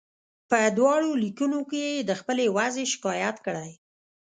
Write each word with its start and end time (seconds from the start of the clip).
په 0.49 0.57
دواړو 0.77 1.09
لیکونو 1.23 1.59
کې 1.69 1.83
یې 1.93 2.05
د 2.09 2.11
خپلې 2.19 2.45
وضعې 2.57 2.85
شکایت 2.93 3.37
کړی. 3.45 3.71